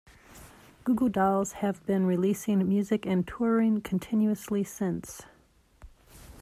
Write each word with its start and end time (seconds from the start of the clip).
Goo 0.83 0.95
Goo 0.95 1.09
Dolls 1.09 1.51
have 1.51 1.85
been 1.85 2.07
releasing 2.07 2.67
music 2.67 3.05
and 3.05 3.27
touring 3.27 3.81
continuously 3.81 4.63
since. 4.63 5.27